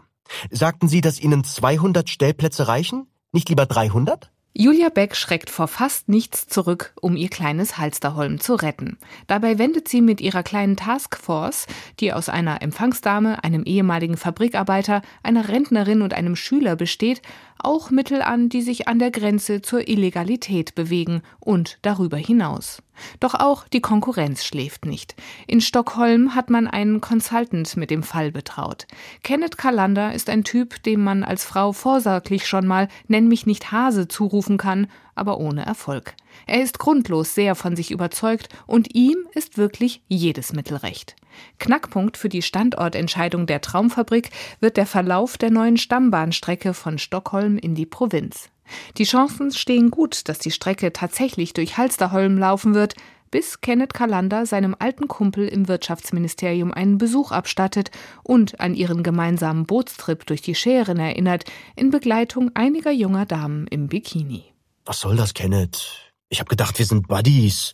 Sagten 0.49 0.87
Sie, 0.87 1.01
dass 1.01 1.19
Ihnen 1.19 1.43
200 1.43 2.09
Stellplätze 2.09 2.67
reichen? 2.67 3.07
Nicht 3.33 3.49
lieber 3.49 3.65
300? 3.65 4.30
Julia 4.53 4.89
Beck 4.89 5.15
schreckt 5.15 5.49
vor 5.49 5.69
fast 5.69 6.09
nichts 6.09 6.45
zurück, 6.45 6.91
um 6.99 7.15
ihr 7.15 7.29
kleines 7.29 7.77
Halsterholm 7.77 8.37
zu 8.41 8.55
retten. 8.55 8.97
Dabei 9.27 9.57
wendet 9.57 9.87
sie 9.87 10.01
mit 10.01 10.19
ihrer 10.19 10.43
kleinen 10.43 10.75
Taskforce, 10.75 11.67
die 12.01 12.11
aus 12.11 12.27
einer 12.27 12.61
Empfangsdame, 12.61 13.45
einem 13.45 13.63
ehemaligen 13.63 14.17
Fabrikarbeiter, 14.17 15.03
einer 15.23 15.47
Rentnerin 15.47 16.01
und 16.01 16.13
einem 16.13 16.35
Schüler 16.35 16.75
besteht, 16.75 17.21
auch 17.63 17.91
Mittel 17.91 18.21
an, 18.21 18.49
die 18.49 18.61
sich 18.61 18.87
an 18.87 18.99
der 18.99 19.11
Grenze 19.11 19.61
zur 19.61 19.87
Illegalität 19.87 20.75
bewegen 20.75 21.21
und 21.39 21.77
darüber 21.81 22.17
hinaus. 22.17 22.81
Doch 23.19 23.35
auch 23.35 23.67
die 23.67 23.81
Konkurrenz 23.81 24.45
schläft 24.45 24.85
nicht. 24.85 25.15
In 25.47 25.61
Stockholm 25.61 26.35
hat 26.35 26.49
man 26.49 26.67
einen 26.67 27.01
Consultant 27.01 27.75
mit 27.77 27.89
dem 27.89 28.03
Fall 28.03 28.31
betraut. 28.31 28.87
Kenneth 29.23 29.57
Kalander 29.57 30.13
ist 30.13 30.29
ein 30.29 30.43
Typ, 30.43 30.83
dem 30.83 31.03
man 31.03 31.23
als 31.23 31.45
Frau 31.45 31.73
vorsorglich 31.73 32.47
schon 32.47 32.67
mal 32.67 32.87
Nenn 33.07 33.27
mich 33.27 33.45
nicht 33.45 33.71
Hase 33.71 34.07
zurufen 34.07 34.57
kann, 34.57 34.87
aber 35.15 35.39
ohne 35.39 35.65
Erfolg. 35.65 36.15
Er 36.47 36.61
ist 36.61 36.79
grundlos 36.79 37.35
sehr 37.35 37.55
von 37.55 37.75
sich 37.75 37.91
überzeugt 37.91 38.49
und 38.67 38.95
ihm 38.95 39.17
ist 39.33 39.57
wirklich 39.57 40.01
jedes 40.07 40.53
Mittel 40.53 40.77
recht. 40.77 41.15
Knackpunkt 41.59 42.17
für 42.17 42.29
die 42.29 42.41
Standortentscheidung 42.41 43.45
der 43.45 43.61
Traumfabrik 43.61 44.29
wird 44.59 44.77
der 44.77 44.85
Verlauf 44.85 45.37
der 45.37 45.51
neuen 45.51 45.77
Stammbahnstrecke 45.77 46.73
von 46.73 46.97
Stockholm 46.97 47.57
in 47.57 47.75
die 47.75 47.85
Provinz. 47.85 48.49
Die 48.97 49.03
Chancen 49.03 49.51
stehen 49.51 49.91
gut, 49.91 50.27
dass 50.29 50.39
die 50.39 50.51
Strecke 50.51 50.93
tatsächlich 50.93 51.53
durch 51.53 51.77
Halsterholm 51.77 52.37
laufen 52.37 52.73
wird, 52.73 52.95
bis 53.31 53.61
Kenneth 53.61 53.93
Kalander 53.93 54.45
seinem 54.45 54.75
alten 54.77 55.07
Kumpel 55.07 55.47
im 55.47 55.67
Wirtschaftsministerium 55.67 56.73
einen 56.73 56.97
Besuch 56.97 57.31
abstattet 57.31 57.89
und 58.23 58.59
an 58.59 58.75
ihren 58.75 59.03
gemeinsamen 59.03 59.65
Bootstrip 59.65 60.25
durch 60.25 60.41
die 60.41 60.55
Schären 60.55 60.99
erinnert, 60.99 61.45
in 61.75 61.89
Begleitung 61.89 62.51
einiger 62.55 62.91
junger 62.91 63.25
Damen 63.25 63.67
im 63.67 63.87
Bikini. 63.87 64.43
Was 64.85 64.99
soll 64.99 65.15
das, 65.15 65.33
Kenneth? 65.33 66.10
Ich 66.31 66.39
hab 66.39 66.47
gedacht, 66.47 66.79
wir 66.79 66.85
sind 66.85 67.09
Buddies. 67.09 67.73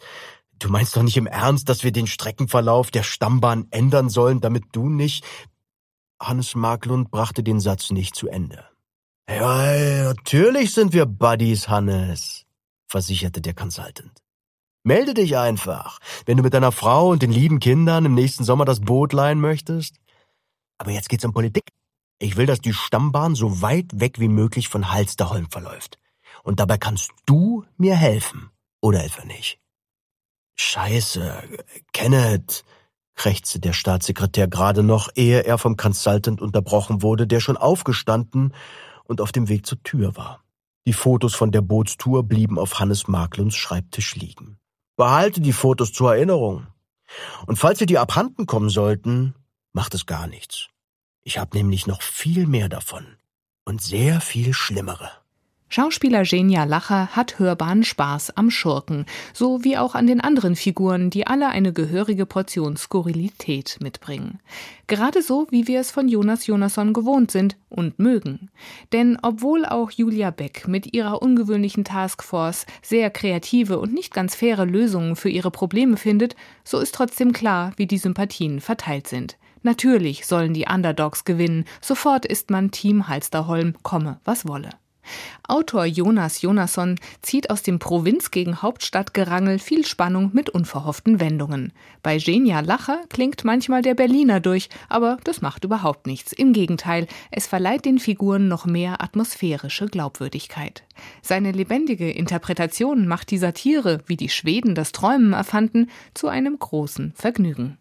Du 0.57 0.69
meinst 0.69 0.97
doch 0.97 1.03
nicht 1.03 1.15
im 1.15 1.27
Ernst, 1.27 1.69
dass 1.69 1.83
wir 1.83 1.91
den 1.91 2.07
Streckenverlauf 2.07 2.89
der 2.89 3.03
Stammbahn 3.03 3.67
ändern 3.69 4.09
sollen, 4.09 4.41
damit 4.41 4.63
du 4.71 4.89
nicht. 4.89 5.23
Hannes 6.19 6.55
Marklund 6.55 7.11
brachte 7.11 7.43
den 7.43 7.59
Satz 7.59 7.91
nicht 7.91 8.15
zu 8.15 8.27
Ende. 8.27 8.65
Ja, 9.29 10.05
natürlich 10.05 10.73
sind 10.73 10.91
wir 10.93 11.05
Buddies, 11.05 11.69
Hannes, 11.69 12.45
versicherte 12.87 13.41
der 13.41 13.53
Consultant. 13.53 14.23
Melde 14.83 15.13
dich 15.13 15.37
einfach, 15.37 15.99
wenn 16.25 16.37
du 16.37 16.43
mit 16.43 16.55
deiner 16.55 16.71
Frau 16.71 17.09
und 17.09 17.21
den 17.21 17.31
lieben 17.31 17.59
Kindern 17.59 18.05
im 18.05 18.15
nächsten 18.15 18.43
Sommer 18.43 18.65
das 18.65 18.79
Boot 18.79 19.13
leihen 19.13 19.39
möchtest. 19.39 19.97
Aber 20.79 20.89
jetzt 20.89 21.09
geht's 21.09 21.25
um 21.25 21.33
Politik. 21.33 21.69
Ich 22.17 22.37
will, 22.37 22.47
dass 22.47 22.61
die 22.61 22.73
Stammbahn 22.73 23.35
so 23.35 23.61
weit 23.61 23.99
weg 23.99 24.19
wie 24.19 24.29
möglich 24.29 24.67
von 24.67 24.91
Halsterholm 24.91 25.51
verläuft. 25.51 25.99
Und 26.47 26.61
dabei 26.61 26.77
kannst 26.77 27.11
du 27.25 27.65
mir 27.75 27.97
helfen. 27.97 28.51
Oder 28.79 29.03
etwa 29.03 29.25
nicht? 29.25 29.59
Scheiße, 30.55 31.43
Kenneth, 31.91 32.63
krächzte 33.15 33.59
der 33.59 33.73
Staatssekretär 33.73 34.47
gerade 34.47 34.81
noch, 34.81 35.09
ehe 35.15 35.43
er 35.43 35.57
vom 35.57 35.75
Consultant 35.75 36.39
unterbrochen 36.39 37.01
wurde, 37.01 37.27
der 37.27 37.41
schon 37.41 37.57
aufgestanden 37.57 38.53
und 39.03 39.19
auf 39.19 39.33
dem 39.33 39.49
Weg 39.49 39.65
zur 39.65 39.83
Tür 39.83 40.15
war. 40.15 40.41
Die 40.85 40.93
Fotos 40.93 41.35
von 41.35 41.51
der 41.51 41.59
Bootstour 41.59 42.23
blieben 42.23 42.57
auf 42.57 42.79
Hannes 42.79 43.09
Marklunds 43.09 43.57
Schreibtisch 43.57 44.15
liegen. 44.15 44.57
Behalte 44.95 45.41
die 45.41 45.51
Fotos 45.51 45.91
zur 45.91 46.15
Erinnerung. 46.15 46.67
Und 47.45 47.57
falls 47.57 47.79
dir 47.79 47.87
die 47.87 47.97
abhanden 47.97 48.45
kommen 48.45 48.69
sollten, 48.69 49.35
macht 49.73 49.93
es 49.93 50.05
gar 50.05 50.27
nichts. 50.27 50.69
Ich 51.23 51.39
habe 51.39 51.57
nämlich 51.57 51.87
noch 51.87 52.01
viel 52.01 52.47
mehr 52.47 52.69
davon. 52.69 53.17
Und 53.65 53.81
sehr 53.81 54.21
viel 54.21 54.53
schlimmere. 54.53 55.11
Schauspieler 55.69 56.23
Genia 56.23 56.63
Lacher 56.63 57.07
hat 57.07 57.39
hörbaren 57.39 57.83
Spaß 57.83 58.37
am 58.37 58.49
Schurken, 58.49 59.05
so 59.33 59.65
wie 59.65 59.77
auch 59.77 59.95
an 59.95 60.07
den 60.07 60.21
anderen 60.21 60.55
Figuren, 60.55 61.09
die 61.09 61.27
alle 61.27 61.49
eine 61.49 61.73
gehörige 61.73 62.25
Portion 62.25 62.77
Skurrilität 62.77 63.77
mitbringen. 63.81 64.39
Gerade 64.87 65.21
so, 65.21 65.45
wie 65.49 65.67
wir 65.67 65.81
es 65.81 65.91
von 65.91 66.07
Jonas 66.07 66.47
Jonasson 66.47 66.93
gewohnt 66.93 67.31
sind 67.31 67.57
und 67.67 67.99
mögen. 67.99 68.49
Denn 68.93 69.19
obwohl 69.21 69.65
auch 69.65 69.91
Julia 69.91 70.31
Beck 70.31 70.69
mit 70.69 70.93
ihrer 70.95 71.21
ungewöhnlichen 71.21 71.83
Taskforce 71.83 72.65
sehr 72.81 73.09
kreative 73.09 73.77
und 73.77 73.93
nicht 73.93 74.13
ganz 74.13 74.35
faire 74.35 74.65
Lösungen 74.65 75.17
für 75.17 75.29
ihre 75.29 75.51
Probleme 75.51 75.97
findet, 75.97 76.37
so 76.63 76.79
ist 76.79 76.95
trotzdem 76.95 77.33
klar, 77.33 77.73
wie 77.75 77.87
die 77.87 77.97
Sympathien 77.97 78.61
verteilt 78.61 79.07
sind. 79.07 79.37
Natürlich 79.63 80.25
sollen 80.25 80.53
die 80.53 80.67
Underdogs 80.73 81.25
gewinnen, 81.25 81.65
sofort 81.81 82.25
ist 82.25 82.51
man 82.51 82.71
Team 82.71 83.09
Halsterholm, 83.09 83.75
komme 83.83 84.21
was 84.23 84.47
wolle. 84.47 84.69
Autor 85.47 85.85
Jonas 85.85 86.41
Jonasson 86.41 86.95
zieht 87.21 87.49
aus 87.49 87.63
dem 87.63 87.79
Provinz 87.79 88.31
gegen 88.31 88.61
Hauptstadtgerangel 88.61 89.59
viel 89.59 89.85
Spannung 89.85 90.31
mit 90.33 90.49
unverhofften 90.49 91.19
Wendungen. 91.19 91.73
Bei 92.03 92.17
Genia 92.17 92.59
Lacher 92.59 93.01
klingt 93.09 93.43
manchmal 93.43 93.81
der 93.81 93.95
Berliner 93.95 94.39
durch, 94.39 94.69
aber 94.89 95.17
das 95.23 95.41
macht 95.41 95.63
überhaupt 95.63 96.07
nichts. 96.07 96.33
Im 96.33 96.53
Gegenteil, 96.53 97.07
es 97.31 97.47
verleiht 97.47 97.85
den 97.85 97.99
Figuren 97.99 98.47
noch 98.47 98.65
mehr 98.65 99.01
atmosphärische 99.01 99.87
Glaubwürdigkeit. 99.87 100.83
Seine 101.21 101.51
lebendige 101.51 102.11
Interpretation 102.11 103.07
macht 103.07 103.31
die 103.31 103.37
Satire, 103.37 104.01
wie 104.05 104.17
die 104.17 104.29
Schweden 104.29 104.75
das 104.75 104.91
Träumen 104.91 105.33
erfanden, 105.33 105.89
zu 106.13 106.27
einem 106.27 106.59
großen 106.59 107.13
Vergnügen. 107.15 107.77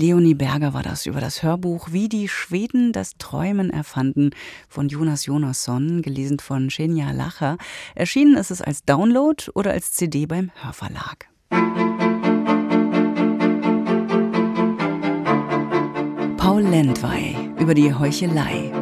Leonie 0.00 0.34
Berger 0.34 0.74
war 0.74 0.84
das 0.84 1.06
über 1.06 1.20
das 1.20 1.42
Hörbuch 1.42 1.88
Wie 1.90 2.08
die 2.08 2.28
Schweden 2.28 2.92
das 2.92 3.14
Träumen 3.18 3.68
erfanden 3.68 4.30
von 4.68 4.88
Jonas 4.88 5.26
Jonasson, 5.26 6.02
gelesen 6.02 6.38
von 6.38 6.68
Xenia 6.68 7.10
Lacher. 7.10 7.58
Erschienen 7.96 8.36
ist 8.36 8.52
es 8.52 8.62
als 8.62 8.84
Download 8.84 9.50
oder 9.54 9.72
als 9.72 9.90
CD 9.90 10.26
beim 10.26 10.52
Hörverlag. 10.62 11.26
Paul 16.36 16.62
Lendwey 16.62 17.34
über 17.58 17.74
die 17.74 17.92
Heuchelei. 17.92 18.77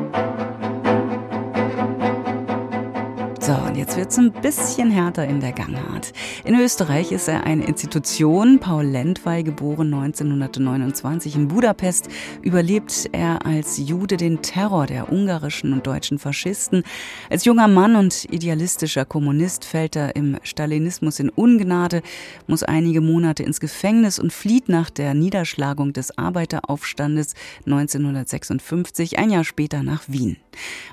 Jetzt 3.76 3.96
wird's 3.96 4.18
ein 4.18 4.32
bisschen 4.32 4.90
härter 4.90 5.26
in 5.26 5.40
der 5.40 5.52
Gangart. 5.52 6.12
In 6.44 6.58
Österreich 6.58 7.12
ist 7.12 7.28
er 7.28 7.44
eine 7.44 7.66
Institution. 7.66 8.58
Paul 8.58 8.84
Lendwey, 8.84 9.42
geboren 9.42 9.92
1929 9.92 11.36
in 11.36 11.48
Budapest, 11.48 12.08
überlebt 12.42 13.10
er 13.12 13.44
als 13.44 13.76
Jude 13.78 14.16
den 14.16 14.40
Terror 14.40 14.86
der 14.86 15.12
ungarischen 15.12 15.72
und 15.72 15.86
deutschen 15.86 16.18
Faschisten. 16.18 16.84
Als 17.28 17.44
junger 17.44 17.68
Mann 17.68 17.96
und 17.96 18.24
idealistischer 18.32 19.04
Kommunist 19.04 19.64
fällt 19.64 19.96
er 19.96 20.16
im 20.16 20.38
Stalinismus 20.42 21.20
in 21.20 21.28
Ungnade, 21.28 22.02
muss 22.46 22.62
einige 22.62 23.00
Monate 23.00 23.42
ins 23.42 23.60
Gefängnis 23.60 24.18
und 24.18 24.32
flieht 24.32 24.68
nach 24.68 24.88
der 24.88 25.12
Niederschlagung 25.12 25.92
des 25.92 26.16
Arbeiteraufstandes 26.16 27.34
1956 27.66 29.18
ein 29.18 29.30
Jahr 29.30 29.44
später 29.44 29.82
nach 29.82 30.04
Wien. 30.08 30.36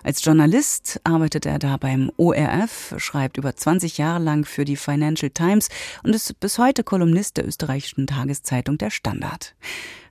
Als 0.03 0.23
Journalist 0.23 0.99
arbeitet 1.03 1.45
er 1.45 1.59
da 1.59 1.77
beim 1.77 2.11
ORF, 2.17 2.72
schreibt 2.97 3.37
über 3.37 3.55
20 3.55 3.97
Jahre 3.97 4.21
lang 4.21 4.45
für 4.45 4.65
die 4.65 4.75
Financial 4.75 5.29
Times 5.29 5.69
und 6.03 6.13
ist 6.13 6.39
bis 6.39 6.57
heute 6.57 6.83
Kolumnist 6.83 7.37
der 7.37 7.47
österreichischen 7.47 8.07
Tageszeitung 8.07 8.77
Der 8.77 8.89
Standard. 8.89 9.55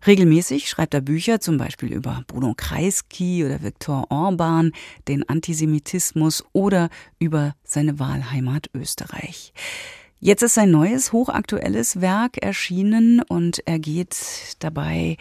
Regelmäßig 0.07 0.69
schreibt 0.69 0.95
er 0.95 1.01
Bücher, 1.01 1.41
zum 1.41 1.59
Beispiel 1.59 1.93
über 1.93 2.25
Bruno 2.27 2.55
Kreisky 2.57 3.45
oder 3.45 3.63
Viktor 3.63 4.11
Orban, 4.11 4.73
den 5.07 5.29
Antisemitismus 5.29 6.45
oder 6.53 6.89
über 7.19 7.55
seine 7.65 7.99
Wahlheimat 7.99 8.69
Österreich. 8.75 9.53
Jetzt 10.19 10.43
ist 10.43 10.55
sein 10.55 10.71
neues, 10.71 11.13
hochaktuelles 11.13 12.01
Werk 12.01 12.39
erschienen 12.39 13.23
und 13.23 13.67
er 13.67 13.81
geht 13.81 14.17
dabei 14.61 15.17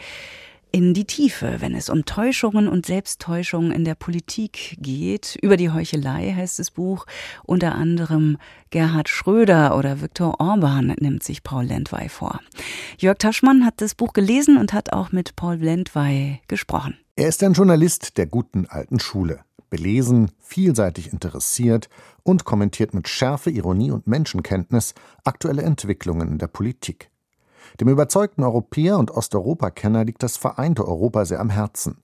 in 0.72 0.94
die 0.94 1.04
Tiefe, 1.04 1.56
wenn 1.60 1.74
es 1.74 1.90
um 1.90 2.06
Täuschungen 2.06 2.66
und 2.66 2.86
Selbsttäuschungen 2.86 3.72
in 3.72 3.84
der 3.84 3.94
Politik 3.94 4.78
geht. 4.80 5.38
Über 5.42 5.58
die 5.58 5.70
Heuchelei 5.70 6.32
heißt 6.34 6.58
das 6.58 6.70
Buch. 6.70 7.06
Unter 7.44 7.74
anderem 7.74 8.38
Gerhard 8.70 9.10
Schröder 9.10 9.76
oder 9.76 10.00
Viktor 10.00 10.40
Orban 10.40 10.94
nimmt 10.98 11.22
sich 11.22 11.42
Paul 11.42 11.66
Lendwey 11.66 12.08
vor. 12.08 12.40
Jörg 12.96 13.18
Taschmann 13.18 13.66
hat 13.66 13.82
das 13.82 13.94
Buch 13.94 14.14
gelesen 14.14 14.56
und 14.56 14.72
hat 14.72 14.94
auch 14.94 15.12
mit 15.12 15.36
Paul 15.36 15.56
Lendwey 15.56 16.40
gesprochen. 16.48 16.96
Er 17.16 17.28
ist 17.28 17.42
ein 17.44 17.52
Journalist 17.52 18.16
der 18.16 18.26
guten 18.26 18.66
alten 18.66 18.98
Schule. 18.98 19.40
Belesen, 19.68 20.30
vielseitig 20.38 21.12
interessiert 21.12 21.88
und 22.22 22.44
kommentiert 22.44 22.94
mit 22.94 23.08
Schärfe, 23.08 23.50
Ironie 23.50 23.90
und 23.90 24.06
Menschenkenntnis 24.06 24.94
aktuelle 25.24 25.62
Entwicklungen 25.62 26.28
in 26.28 26.38
der 26.38 26.46
Politik. 26.46 27.11
Dem 27.80 27.88
überzeugten 27.88 28.42
Europäer 28.42 28.98
und 28.98 29.10
Osteuropakenner 29.10 30.04
liegt 30.04 30.22
das 30.22 30.36
vereinte 30.36 30.86
Europa 30.86 31.24
sehr 31.24 31.40
am 31.40 31.50
Herzen. 31.50 32.02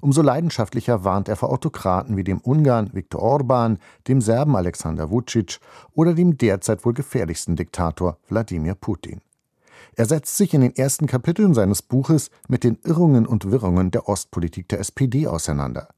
Umso 0.00 0.22
leidenschaftlicher 0.22 1.04
warnt 1.04 1.28
er 1.28 1.36
vor 1.36 1.50
Autokraten 1.50 2.16
wie 2.16 2.24
dem 2.24 2.38
Ungarn 2.40 2.90
Viktor 2.94 3.20
Orban, 3.20 3.78
dem 4.08 4.22
Serben 4.22 4.56
Alexander 4.56 5.10
Vucic 5.10 5.60
oder 5.94 6.14
dem 6.14 6.38
derzeit 6.38 6.84
wohl 6.86 6.94
gefährlichsten 6.94 7.54
Diktator 7.54 8.16
Wladimir 8.28 8.74
Putin. 8.74 9.20
Er 9.96 10.06
setzt 10.06 10.36
sich 10.36 10.54
in 10.54 10.62
den 10.62 10.74
ersten 10.74 11.06
Kapiteln 11.06 11.52
seines 11.52 11.82
Buches 11.82 12.30
mit 12.48 12.64
den 12.64 12.78
Irrungen 12.84 13.26
und 13.26 13.50
Wirrungen 13.50 13.90
der 13.90 14.08
Ostpolitik 14.08 14.68
der 14.68 14.80
SPD 14.80 15.26
auseinander. 15.26 15.88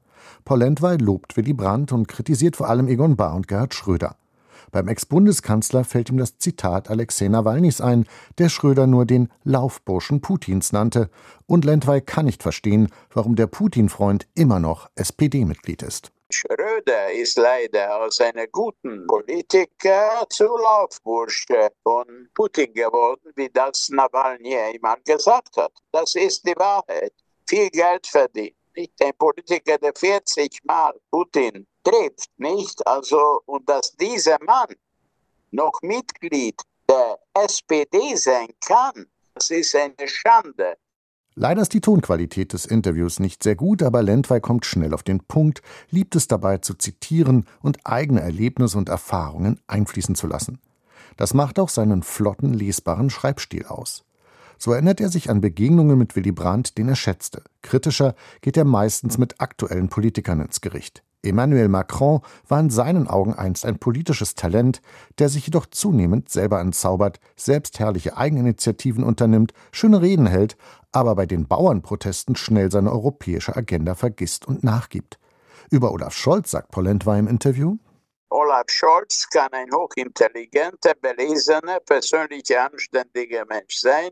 Paul 0.43 0.59
Lendwey 0.59 0.97
lobt 0.97 1.37
Willy 1.37 1.53
Brandt 1.53 1.93
und 1.93 2.07
kritisiert 2.07 2.57
vor 2.57 2.69
allem 2.69 2.87
Egon 2.87 3.15
Bahr 3.15 3.35
und 3.35 3.47
Gerhard 3.47 3.73
Schröder. 3.73 4.17
Beim 4.73 4.87
Ex-Bundeskanzler 4.87 5.83
fällt 5.83 6.09
ihm 6.09 6.17
das 6.17 6.39
Zitat 6.39 6.89
Alexei 6.89 7.27
Nawalnys 7.27 7.79
ein, 7.79 8.07
der 8.39 8.49
Schröder 8.49 8.87
nur 8.87 9.05
den 9.05 9.31
Laufburschen 9.43 10.19
Putins 10.19 10.71
nannte. 10.71 11.11
Und 11.45 11.63
Lendwey 11.63 12.01
kann 12.01 12.25
nicht 12.25 12.41
verstehen, 12.41 12.89
warum 13.13 13.35
der 13.35 13.45
Putin-Freund 13.45 14.27
immer 14.33 14.59
noch 14.59 14.89
SPD-Mitglied 14.95 15.83
ist. 15.83 16.11
Schröder 16.31 17.11
ist 17.11 17.37
leider 17.37 18.01
aus 18.03 18.19
einer 18.19 18.47
guten 18.47 19.05
Politiker 19.05 20.25
zu 20.31 20.45
Laufbursche 20.45 21.69
von 21.83 22.29
Putin 22.33 22.73
geworden, 22.73 23.31
wie 23.35 23.49
das 23.49 23.89
Nawalny 23.89 24.57
einmal 24.57 24.97
gesagt 25.05 25.55
hat. 25.55 25.73
Das 25.91 26.15
ist 26.15 26.47
die 26.47 26.55
Wahrheit. 26.55 27.13
Viel 27.47 27.69
Geld 27.69 28.07
verdient. 28.07 28.55
Nicht 28.75 28.93
ein 29.03 29.13
Politiker, 29.19 29.77
der 29.77 29.93
40 29.95 30.57
Mal 30.63 30.99
Putin 31.11 31.67
trifft, 31.83 32.29
nicht? 32.37 32.85
Also, 32.87 33.41
und 33.45 33.67
dass 33.69 33.95
dieser 33.95 34.37
Mann 34.43 34.75
noch 35.51 35.81
Mitglied 35.81 36.59
der 36.89 37.19
SPD 37.33 38.15
sein 38.15 38.49
kann, 38.65 39.05
das 39.33 39.49
ist 39.49 39.75
eine 39.75 40.07
Schande. 40.07 40.77
Leider 41.35 41.63
ist 41.63 41.73
die 41.73 41.81
Tonqualität 41.81 42.53
des 42.53 42.67
Interviews 42.67 43.19
nicht 43.19 43.41
sehr 43.41 43.55
gut, 43.55 43.81
aber 43.81 44.03
Lendwey 44.03 44.39
kommt 44.39 44.65
schnell 44.67 44.93
auf 44.93 45.01
den 45.01 45.19
Punkt, 45.19 45.63
liebt 45.89 46.15
es 46.15 46.27
dabei 46.27 46.59
zu 46.59 46.75
zitieren 46.75 47.47
und 47.61 47.79
eigene 47.85 48.21
Erlebnisse 48.21 48.77
und 48.77 48.87
Erfahrungen 48.87 49.59
einfließen 49.65 50.13
zu 50.13 50.27
lassen. 50.27 50.59
Das 51.17 51.33
macht 51.33 51.57
auch 51.57 51.69
seinen 51.69 52.03
flotten, 52.03 52.53
lesbaren 52.53 53.09
Schreibstil 53.09 53.65
aus. 53.65 54.03
So 54.59 54.71
erinnert 54.73 55.01
er 55.01 55.09
sich 55.09 55.31
an 55.31 55.41
Begegnungen 55.41 55.97
mit 55.97 56.15
Willy 56.15 56.31
Brandt, 56.31 56.77
den 56.77 56.87
er 56.87 56.95
schätzte. 56.95 57.43
Kritischer 57.63 58.13
geht 58.41 58.55
er 58.55 58.65
meistens 58.65 59.17
mit 59.17 59.41
aktuellen 59.41 59.89
Politikern 59.89 60.39
ins 60.39 60.61
Gericht. 60.61 61.03
Emmanuel 61.23 61.69
Macron 61.69 62.19
war 62.47 62.59
in 62.59 62.69
seinen 62.69 63.07
Augen 63.07 63.33
einst 63.33 63.65
ein 63.65 63.79
politisches 63.79 64.35
Talent, 64.35 64.81
der 65.19 65.29
sich 65.29 65.45
jedoch 65.45 65.65
zunehmend 65.65 66.29
selber 66.29 66.59
entzaubert, 66.59 67.19
selbst 67.37 67.79
herrliche 67.79 68.17
Eigeninitiativen 68.17 69.03
unternimmt, 69.05 69.53
schöne 69.71 70.01
Reden 70.01 70.27
hält, 70.27 70.57
aber 70.91 71.15
bei 71.15 71.25
den 71.25 71.47
Bauernprotesten 71.47 72.35
schnell 72.35 72.69
seine 72.71 72.91
europäische 72.91 73.55
Agenda 73.55 73.95
vergisst 73.95 74.45
und 74.45 74.63
nachgibt. 74.63 75.17
Über 75.71 75.91
Olaf 75.91 76.13
Scholz 76.13 76.51
sagt 76.51 76.71
Polentwey 76.71 77.19
im 77.19 77.27
Interview, 77.27 77.77
Olaf 78.29 78.65
Scholz 78.67 79.27
kann 79.29 79.53
ein 79.53 79.71
hochintelligenter, 79.71 80.95
belesener, 80.95 81.79
persönlich 81.79 82.57
anständiger 82.57 83.45
Mensch 83.45 83.77
sein, 83.77 84.09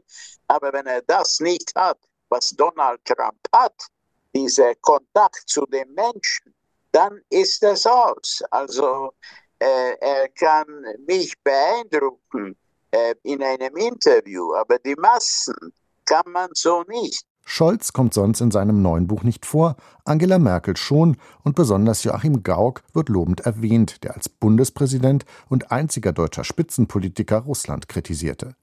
aber 0.47 0.71
wenn 0.71 0.85
er 0.85 1.01
das 1.01 1.39
nicht 1.39 1.73
hat, 1.75 1.97
was 2.29 2.51
Donald 2.51 3.03
Trump 3.03 3.39
hat, 3.51 3.87
dieser 4.33 4.75
Kontakt 4.75 5.43
zu 5.47 5.65
den 5.65 5.93
Menschen, 5.93 6.53
dann 6.91 7.21
ist 7.29 7.63
es 7.63 7.85
aus. 7.85 8.43
Also 8.51 9.13
äh, 9.59 9.95
er 9.99 10.29
kann 10.29 10.65
mich 11.07 11.33
beeindrucken 11.43 12.55
äh, 12.91 13.15
in 13.23 13.43
einem 13.43 13.75
Interview, 13.77 14.53
aber 14.55 14.79
die 14.79 14.95
Massen 14.95 15.73
kann 16.05 16.31
man 16.31 16.49
so 16.53 16.83
nicht. 16.87 17.25
Scholz 17.43 17.91
kommt 17.91 18.13
sonst 18.13 18.39
in 18.39 18.51
seinem 18.51 18.81
neuen 18.81 19.07
Buch 19.07 19.23
nicht 19.23 19.45
vor, 19.45 19.75
Angela 20.05 20.39
Merkel 20.39 20.77
schon 20.77 21.17
und 21.43 21.55
besonders 21.55 22.03
Joachim 22.03 22.43
Gauck 22.43 22.81
wird 22.93 23.09
lobend 23.09 23.41
erwähnt, 23.41 24.03
der 24.03 24.15
als 24.15 24.29
Bundespräsident 24.29 25.25
und 25.49 25.71
einziger 25.71 26.13
deutscher 26.13 26.43
Spitzenpolitiker 26.43 27.39
Russland 27.39 27.89
kritisierte. 27.89 28.55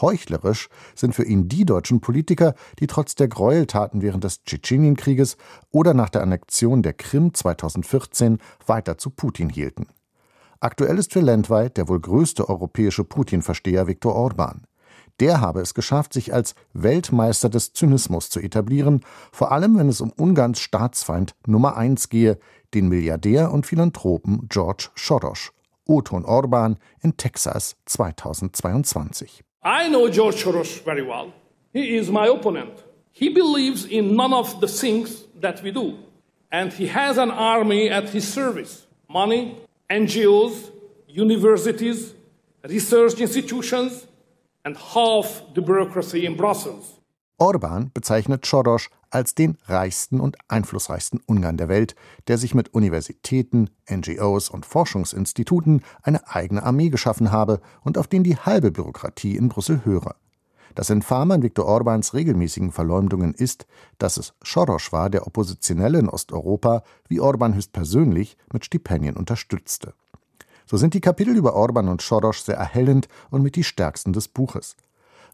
Heuchlerisch 0.00 0.68
sind 0.94 1.14
für 1.14 1.24
ihn 1.24 1.48
die 1.48 1.64
deutschen 1.64 2.00
Politiker, 2.00 2.54
die 2.78 2.86
trotz 2.86 3.14
der 3.14 3.28
Gräueltaten 3.28 4.02
während 4.02 4.24
des 4.24 4.42
Tschetschenienkrieges 4.44 5.36
oder 5.70 5.94
nach 5.94 6.08
der 6.08 6.22
Annexion 6.22 6.82
der 6.82 6.94
Krim 6.94 7.34
2014 7.34 8.38
weiter 8.66 8.98
zu 8.98 9.10
Putin 9.10 9.50
hielten. 9.50 9.86
Aktuell 10.60 10.98
ist 10.98 11.12
für 11.12 11.20
Lendwey 11.20 11.70
der 11.70 11.88
wohl 11.88 12.00
größte 12.00 12.48
europäische 12.48 13.04
Putin-Versteher 13.04 13.86
Viktor 13.86 14.14
Orban. 14.14 14.62
Der 15.20 15.40
habe 15.40 15.60
es 15.60 15.74
geschafft, 15.74 16.12
sich 16.12 16.32
als 16.32 16.54
Weltmeister 16.72 17.48
des 17.48 17.72
Zynismus 17.72 18.30
zu 18.30 18.40
etablieren, 18.40 19.00
vor 19.30 19.52
allem 19.52 19.76
wenn 19.76 19.88
es 19.88 20.00
um 20.00 20.10
Ungarns 20.10 20.60
Staatsfeind 20.60 21.34
Nummer 21.46 21.76
eins 21.76 22.08
gehe, 22.08 22.38
den 22.74 22.88
Milliardär 22.88 23.52
und 23.52 23.66
Philanthropen 23.66 24.48
George 24.48 24.88
Soros. 24.96 25.52
Oton 25.86 26.24
Orban 26.24 26.78
in 27.00 27.16
Texas 27.16 27.76
2022. 27.86 29.44
I 29.62 29.88
know 29.88 30.08
George 30.10 30.42
Soros 30.42 30.82
very 30.82 31.02
well. 31.02 31.32
He 31.72 31.96
is 31.96 32.10
my 32.10 32.26
opponent. 32.26 32.82
He 33.12 33.28
believes 33.28 33.84
in 33.84 34.16
none 34.16 34.32
of 34.32 34.60
the 34.60 34.68
things 34.68 35.24
that 35.36 35.62
we 35.62 35.70
do. 35.70 35.98
And 36.50 36.72
he 36.72 36.86
has 36.88 37.16
an 37.18 37.30
army 37.30 37.88
at 37.88 38.10
his 38.10 38.26
service 38.26 38.86
money, 39.08 39.58
NGOs, 39.90 40.70
universities, 41.06 42.14
research 42.66 43.20
institutions, 43.20 44.06
and 44.64 44.76
half 44.76 45.42
the 45.54 45.60
bureaucracy 45.60 46.24
in 46.24 46.36
Brussels. 46.36 46.98
Orban 47.42 47.90
bezeichnet 47.92 48.46
Soros 48.46 48.88
als 49.10 49.34
den 49.34 49.58
reichsten 49.66 50.20
und 50.20 50.36
einflussreichsten 50.46 51.20
Ungarn 51.26 51.56
der 51.56 51.68
Welt, 51.68 51.96
der 52.28 52.38
sich 52.38 52.54
mit 52.54 52.72
Universitäten, 52.72 53.68
NGOs 53.90 54.48
und 54.48 54.64
Forschungsinstituten 54.64 55.82
eine 56.04 56.28
eigene 56.28 56.62
Armee 56.62 56.88
geschaffen 56.88 57.32
habe 57.32 57.60
und 57.82 57.98
auf 57.98 58.06
den 58.06 58.22
die 58.22 58.36
halbe 58.36 58.70
Bürokratie 58.70 59.36
in 59.36 59.48
Brüssel 59.48 59.84
höre. 59.84 60.14
Das 60.76 60.88
Infame 60.88 61.34
an 61.34 61.42
Viktor 61.42 61.66
Orbans 61.66 62.14
regelmäßigen 62.14 62.70
Verleumdungen 62.70 63.34
ist, 63.34 63.66
dass 63.98 64.18
es 64.18 64.34
Soros 64.44 64.92
war, 64.92 65.10
der 65.10 65.26
Oppositionelle 65.26 65.98
in 65.98 66.08
Osteuropa, 66.08 66.84
wie 67.08 67.18
Orban 67.18 67.56
höchstpersönlich, 67.56 68.36
mit 68.52 68.66
Stipendien 68.66 69.16
unterstützte. 69.16 69.94
So 70.64 70.76
sind 70.76 70.94
die 70.94 71.00
Kapitel 71.00 71.36
über 71.36 71.54
Orban 71.54 71.88
und 71.88 72.02
Soros 72.02 72.46
sehr 72.46 72.56
erhellend 72.56 73.08
und 73.30 73.42
mit 73.42 73.56
die 73.56 73.64
stärksten 73.64 74.12
des 74.12 74.28
Buches. 74.28 74.76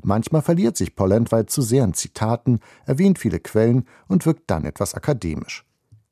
Manchmal 0.02 0.42
verliert 0.42 0.76
sich 0.76 0.94
Pollentweit 0.94 1.50
zu 1.50 1.62
sehr 1.62 1.84
in 1.84 1.94
Zitaten, 1.94 2.60
erwähnt 2.86 3.18
viele 3.18 3.40
Quellen 3.40 3.86
und 4.06 4.26
wirkt 4.26 4.50
dann 4.50 4.64
etwas 4.64 4.94
akademisch. 4.94 5.64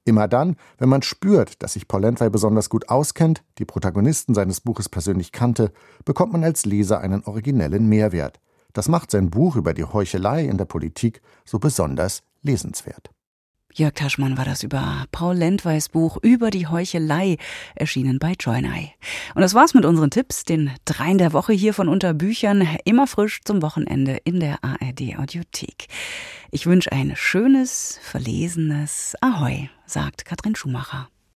Immer 0.05 0.29
dann, 0.29 0.57
wenn 0.79 0.89
man 0.89 1.03
spürt, 1.03 1.63
dass 1.63 1.73
sich 1.73 1.89
Pollentwey 1.89 2.31
besonders 2.31 2.71
gut 2.71 2.89
auskennt, 2.89 3.43
die 3.59 3.65
Protagonisten 3.65 4.35
seines 4.35 4.61
Buches 4.61 4.89
persönlich 4.89 5.33
kannte, 5.33 5.73
bekommt 6.05 6.33
man 6.33 6.45
als 6.45 6.65
Leser 6.65 7.01
einen 7.01 7.25
originellen 7.25 7.89
Mehrwert. 7.89 8.41
Das 8.73 8.89
macht 8.89 9.11
sein 9.11 9.31
Buch 9.31 9.57
über 9.57 9.75
die 9.75 9.85
Heuchelei 9.85 10.45
in 10.45 10.59
der 10.59 10.65
Politik 10.65 11.23
so 11.45 11.59
besonders 11.59 12.23
lesenswert. 12.43 13.11
Jörg 13.79 13.93
Taschmann 13.93 14.39
war 14.39 14.47
das 14.47 14.63
über 14.63 15.05
Paul 15.13 15.37
Lendweis 15.37 15.91
Buch 15.91 16.17
Über 16.23 16.51
die 16.51 16.67
Heuchelei, 16.67 17.37
erschienen 17.75 18.19
bei 18.19 18.33
Joinei. 18.41 18.95
Und 19.35 19.43
das 19.43 19.53
war's 19.53 19.75
mit 19.75 19.85
unseren 19.85 20.11
Tipps, 20.11 20.45
den 20.45 20.71
dreien 20.87 21.19
der 21.19 21.35
Woche 21.35 21.53
hier 21.53 21.75
von 21.75 21.87
Unterbüchern, 21.87 22.67
immer 22.87 23.07
frisch 23.07 23.43
zum 23.45 23.61
Wochenende 23.61 24.17
in 24.25 24.41
der 24.41 24.65
ARD 24.65 25.19
Audiothek. 25.19 25.89
Ich 26.51 26.65
wünsche 26.65 26.91
ein 26.91 27.17
schönes, 27.17 28.01
verlesenes 28.01 29.15
Ahoi, 29.21 29.69
sagt 29.85 30.25
Katrin 30.25 30.57
Schumacher. 30.57 31.11